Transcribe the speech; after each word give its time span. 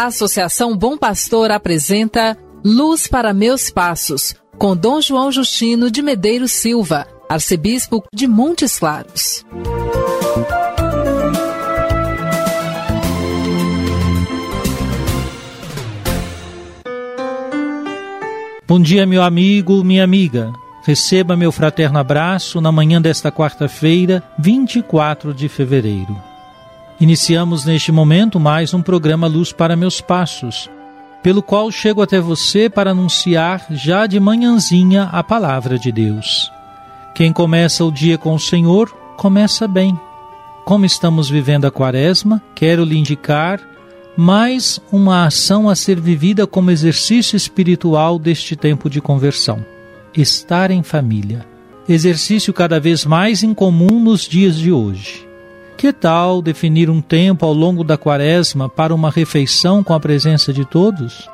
A 0.00 0.06
Associação 0.06 0.74
Bom 0.74 0.96
Pastor 0.96 1.50
apresenta 1.50 2.34
Luz 2.64 3.06
para 3.06 3.34
Meus 3.34 3.68
Passos, 3.68 4.34
com 4.56 4.74
Dom 4.74 4.98
João 4.98 5.30
Justino 5.30 5.90
de 5.90 6.00
Medeiros 6.00 6.52
Silva, 6.52 7.06
arcebispo 7.28 8.02
de 8.10 8.26
Montes 8.26 8.78
Claros. 8.78 9.44
Bom 18.66 18.80
dia, 18.80 19.04
meu 19.04 19.22
amigo, 19.22 19.84
minha 19.84 20.02
amiga. 20.02 20.50
Receba 20.82 21.36
meu 21.36 21.52
fraterno 21.52 21.98
abraço 21.98 22.58
na 22.58 22.72
manhã 22.72 23.02
desta 23.02 23.30
quarta-feira, 23.30 24.22
24 24.38 25.34
de 25.34 25.46
fevereiro. 25.46 26.29
Iniciamos 27.00 27.64
neste 27.64 27.90
momento 27.90 28.38
mais 28.38 28.74
um 28.74 28.82
programa 28.82 29.26
Luz 29.26 29.52
para 29.52 29.74
Meus 29.74 30.02
Passos, 30.02 30.68
pelo 31.22 31.42
qual 31.42 31.70
chego 31.72 32.02
até 32.02 32.20
você 32.20 32.68
para 32.68 32.90
anunciar 32.90 33.64
já 33.70 34.06
de 34.06 34.20
manhãzinha 34.20 35.04
a 35.04 35.24
palavra 35.24 35.78
de 35.78 35.90
Deus. 35.90 36.52
Quem 37.14 37.32
começa 37.32 37.82
o 37.86 37.90
dia 37.90 38.18
com 38.18 38.34
o 38.34 38.38
Senhor, 38.38 38.90
começa 39.16 39.66
bem. 39.66 39.98
Como 40.66 40.84
estamos 40.84 41.30
vivendo 41.30 41.64
a 41.64 41.70
quaresma, 41.70 42.42
quero 42.54 42.84
lhe 42.84 42.98
indicar 42.98 43.58
mais 44.14 44.78
uma 44.92 45.24
ação 45.24 45.70
a 45.70 45.74
ser 45.74 45.98
vivida 45.98 46.46
como 46.46 46.70
exercício 46.70 47.34
espiritual 47.34 48.18
deste 48.18 48.54
tempo 48.54 48.90
de 48.90 49.00
conversão: 49.00 49.64
estar 50.14 50.70
em 50.70 50.82
família. 50.82 51.46
Exercício 51.88 52.52
cada 52.52 52.78
vez 52.78 53.06
mais 53.06 53.42
incomum 53.42 53.98
nos 54.04 54.28
dias 54.28 54.56
de 54.56 54.70
hoje. 54.70 55.29
Que 55.80 55.94
tal 55.94 56.42
definir 56.42 56.90
um 56.90 57.00
tempo 57.00 57.46
ao 57.46 57.54
longo 57.54 57.82
da 57.82 57.96
quaresma 57.96 58.68
para 58.68 58.94
uma 58.94 59.10
refeição 59.10 59.82
com 59.82 59.94
a 59.94 59.98
presença 59.98 60.52
de 60.52 60.62
todos? 60.62 61.26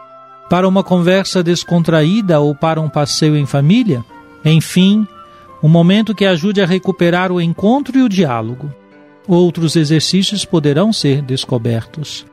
Para 0.48 0.68
uma 0.68 0.84
conversa 0.84 1.42
descontraída 1.42 2.38
ou 2.38 2.54
para 2.54 2.80
um 2.80 2.88
passeio 2.88 3.36
em 3.36 3.44
família? 3.44 4.04
Enfim, 4.44 5.04
um 5.60 5.68
momento 5.68 6.14
que 6.14 6.24
ajude 6.24 6.62
a 6.62 6.64
recuperar 6.64 7.32
o 7.32 7.40
encontro 7.40 7.98
e 7.98 8.02
o 8.02 8.08
diálogo. 8.08 8.72
Outros 9.26 9.74
exercícios 9.74 10.44
poderão 10.44 10.92
ser 10.92 11.22
descobertos. 11.22 12.24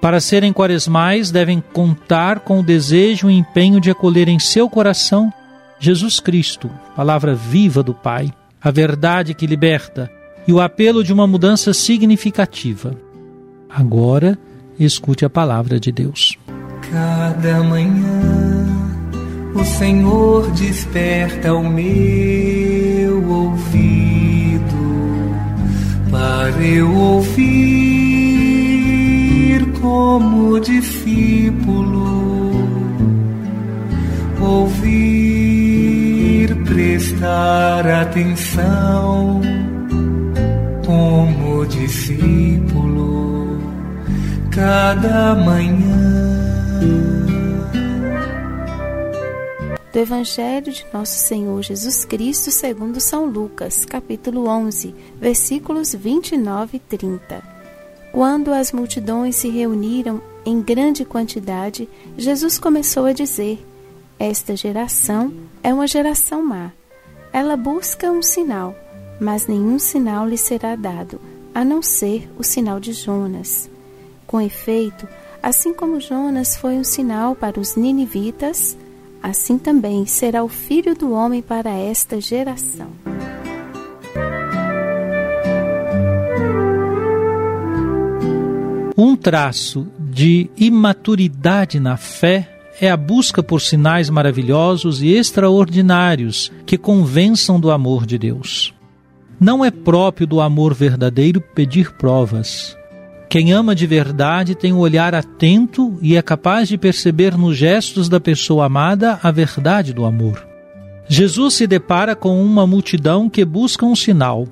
Para 0.00 0.18
serem 0.18 0.52
quaresmais, 0.52 1.30
devem 1.30 1.62
contar 1.72 2.40
com 2.40 2.58
o 2.58 2.64
desejo 2.64 3.30
e 3.30 3.38
empenho 3.38 3.80
de 3.80 3.92
acolher 3.92 4.26
em 4.26 4.40
seu 4.40 4.68
coração 4.68 5.32
Jesus 5.78 6.18
Cristo, 6.18 6.68
palavra 6.96 7.32
viva 7.32 7.80
do 7.80 7.94
Pai, 7.94 8.32
a 8.60 8.72
verdade 8.72 9.34
que 9.34 9.46
liberta 9.46 10.10
e 10.46 10.52
o 10.52 10.60
apelo 10.60 11.02
de 11.04 11.12
uma 11.12 11.26
mudança 11.26 11.72
significativa. 11.72 12.94
Agora, 13.68 14.38
escute 14.78 15.24
a 15.24 15.30
palavra 15.30 15.78
de 15.78 15.92
Deus. 15.92 16.38
Cada 16.90 17.62
manhã 17.62 18.66
o 19.54 19.64
Senhor 19.64 20.50
desperta 20.52 21.54
o 21.54 21.68
meu 21.68 23.28
ouvido 23.28 24.60
para 26.10 26.60
eu 26.62 26.92
ouvir 26.92 27.70
como 29.80 30.58
discípulo, 30.60 32.10
ouvir, 34.40 35.74
prestar 36.64 37.86
atenção 37.86 39.40
como 41.00 41.64
discípulo 41.64 43.58
cada 44.54 45.34
manhã. 45.34 45.96
Do 49.90 49.98
Evangelho 49.98 50.70
de 50.70 50.84
Nosso 50.92 51.14
Senhor 51.14 51.62
Jesus 51.62 52.04
Cristo, 52.04 52.50
segundo 52.50 53.00
São 53.00 53.24
Lucas, 53.24 53.86
capítulo 53.86 54.46
11, 54.46 54.94
versículos 55.18 55.94
29 55.94 56.76
e 56.76 56.80
30. 56.80 57.42
Quando 58.12 58.52
as 58.52 58.70
multidões 58.70 59.36
se 59.36 59.48
reuniram 59.48 60.20
em 60.44 60.60
grande 60.60 61.06
quantidade, 61.06 61.88
Jesus 62.18 62.58
começou 62.58 63.06
a 63.06 63.14
dizer: 63.14 63.66
Esta 64.18 64.54
geração 64.54 65.32
é 65.62 65.72
uma 65.72 65.86
geração 65.86 66.44
má. 66.44 66.72
Ela 67.32 67.56
busca 67.56 68.10
um 68.10 68.22
sinal, 68.22 68.74
mas 69.20 69.46
nenhum 69.46 69.78
sinal 69.78 70.26
lhe 70.26 70.38
será 70.38 70.74
dado, 70.74 71.20
a 71.54 71.64
não 71.64 71.82
ser 71.82 72.28
o 72.38 72.42
sinal 72.42 72.80
de 72.80 72.92
Jonas. 72.92 73.70
Com 74.26 74.40
efeito, 74.40 75.06
assim 75.42 75.74
como 75.74 76.00
Jonas 76.00 76.56
foi 76.56 76.74
um 76.74 76.84
sinal 76.84 77.36
para 77.36 77.60
os 77.60 77.76
ninivitas, 77.76 78.76
assim 79.22 79.58
também 79.58 80.06
será 80.06 80.42
o 80.42 80.48
filho 80.48 80.94
do 80.94 81.12
homem 81.12 81.42
para 81.42 81.70
esta 81.70 82.20
geração. 82.20 82.88
Um 88.96 89.16
traço 89.16 89.86
de 89.98 90.50
imaturidade 90.56 91.80
na 91.80 91.96
fé 91.96 92.60
é 92.80 92.90
a 92.90 92.96
busca 92.96 93.42
por 93.42 93.60
sinais 93.60 94.08
maravilhosos 94.08 95.02
e 95.02 95.08
extraordinários 95.08 96.50
que 96.64 96.78
convençam 96.78 97.58
do 97.58 97.70
amor 97.70 98.06
de 98.06 98.18
Deus. 98.18 98.74
Não 99.40 99.64
é 99.64 99.70
próprio 99.70 100.26
do 100.26 100.38
amor 100.38 100.74
verdadeiro 100.74 101.40
pedir 101.40 101.92
provas. 101.92 102.76
Quem 103.26 103.52
ama 103.52 103.74
de 103.74 103.86
verdade 103.86 104.54
tem 104.54 104.70
um 104.70 104.78
olhar 104.78 105.14
atento 105.14 105.98
e 106.02 106.14
é 106.14 106.20
capaz 106.20 106.68
de 106.68 106.76
perceber 106.76 107.38
nos 107.38 107.56
gestos 107.56 108.06
da 108.06 108.20
pessoa 108.20 108.66
amada 108.66 109.18
a 109.22 109.30
verdade 109.30 109.94
do 109.94 110.04
amor. 110.04 110.46
Jesus 111.08 111.54
se 111.54 111.66
depara 111.66 112.14
com 112.14 112.44
uma 112.44 112.66
multidão 112.66 113.30
que 113.30 113.42
busca 113.44 113.86
um 113.86 113.96
sinal, 113.96 114.46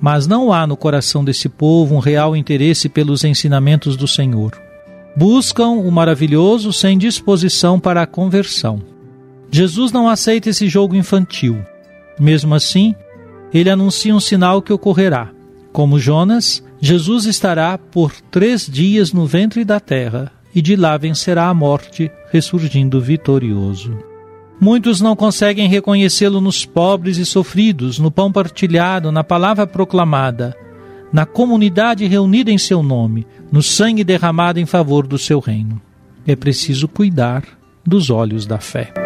mas 0.00 0.26
não 0.26 0.52
há 0.52 0.66
no 0.66 0.76
coração 0.76 1.24
desse 1.24 1.48
povo 1.48 1.94
um 1.94 1.98
real 1.98 2.36
interesse 2.36 2.90
pelos 2.90 3.24
ensinamentos 3.24 3.96
do 3.96 4.06
Senhor. 4.06 4.52
Buscam 5.16 5.68
o 5.68 5.90
maravilhoso 5.90 6.74
sem 6.74 6.98
disposição 6.98 7.80
para 7.80 8.02
a 8.02 8.06
conversão. 8.06 8.82
Jesus 9.50 9.92
não 9.92 10.08
aceita 10.08 10.50
esse 10.50 10.68
jogo 10.68 10.94
infantil. 10.94 11.64
Mesmo 12.20 12.54
assim, 12.54 12.94
ele 13.56 13.70
anuncia 13.70 14.14
um 14.14 14.20
sinal 14.20 14.60
que 14.60 14.72
ocorrerá. 14.72 15.30
Como 15.72 15.98
Jonas, 15.98 16.62
Jesus 16.80 17.24
estará 17.24 17.78
por 17.78 18.12
três 18.30 18.66
dias 18.66 19.12
no 19.12 19.26
ventre 19.26 19.64
da 19.64 19.80
terra 19.80 20.30
e 20.54 20.60
de 20.60 20.76
lá 20.76 20.96
vencerá 20.96 21.48
a 21.48 21.54
morte, 21.54 22.10
ressurgindo 22.30 23.00
vitorioso. 23.00 23.96
Muitos 24.60 25.00
não 25.00 25.14
conseguem 25.14 25.68
reconhecê-lo 25.68 26.40
nos 26.40 26.64
pobres 26.64 27.18
e 27.18 27.26
sofridos, 27.26 27.98
no 27.98 28.10
pão 28.10 28.32
partilhado, 28.32 29.12
na 29.12 29.22
palavra 29.22 29.66
proclamada, 29.66 30.56
na 31.12 31.26
comunidade 31.26 32.06
reunida 32.06 32.50
em 32.50 32.58
seu 32.58 32.82
nome, 32.82 33.26
no 33.52 33.62
sangue 33.62 34.02
derramado 34.02 34.58
em 34.58 34.66
favor 34.66 35.06
do 35.06 35.18
seu 35.18 35.40
reino. 35.40 35.80
É 36.26 36.34
preciso 36.34 36.88
cuidar 36.88 37.44
dos 37.86 38.10
olhos 38.10 38.46
da 38.46 38.58
fé. 38.58 39.05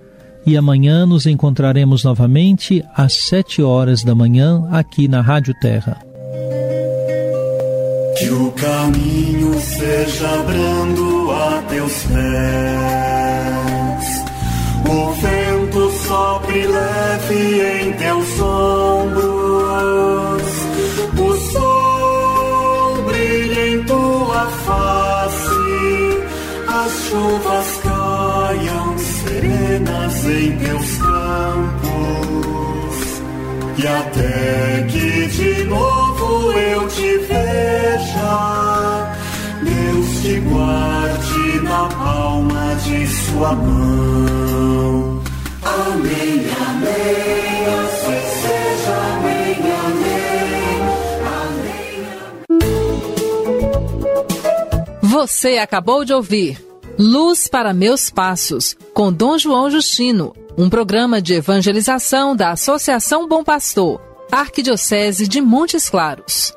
e 0.45 0.57
amanhã 0.57 1.05
nos 1.05 1.25
encontraremos 1.25 2.03
novamente 2.03 2.83
às 2.95 3.13
sete 3.27 3.61
horas 3.61 4.03
da 4.03 4.15
manhã 4.15 4.67
aqui 4.71 5.07
na 5.07 5.21
Rádio 5.21 5.53
Terra. 5.59 5.97
Que 8.17 8.29
o 8.29 8.51
caminho 8.51 9.59
seja 9.59 10.43
brando 10.43 11.31
a 11.31 11.61
teus 11.69 12.03
pés, 12.03 12.21
o 14.87 15.11
vento 15.13 15.91
sopre 16.07 16.67
leve 16.67 17.83
em 17.83 17.93
teus 17.93 18.39
ombros, 18.39 19.50
eu 36.51 36.87
te 36.87 37.17
veja, 37.17 39.13
Deus 39.63 40.21
te 40.21 40.39
guarde 40.39 41.59
na 41.63 41.87
palma 41.89 42.75
de 42.83 43.07
sua 43.07 43.53
mão. 43.53 45.21
Amém, 45.63 46.45
amém, 46.69 47.65
assim 47.83 48.21
seja, 48.41 48.95
amém, 49.13 49.55
amém, 49.85 50.81
amém. 52.49 52.69
Você 55.01 55.57
acabou 55.57 56.03
de 56.03 56.13
ouvir 56.13 56.71
Luz 56.97 57.47
para 57.47 57.73
Meus 57.73 58.09
Passos, 58.09 58.75
com 58.93 59.11
Dom 59.11 59.37
João 59.37 59.71
Justino, 59.71 60.35
um 60.57 60.69
programa 60.69 61.21
de 61.21 61.33
evangelização 61.35 62.35
da 62.35 62.51
Associação 62.51 63.27
Bom 63.27 63.43
Pastor, 63.43 63.99
Arquidiocese 64.31 65.27
de 65.27 65.41
Montes 65.41 65.89
Claros. 65.89 66.53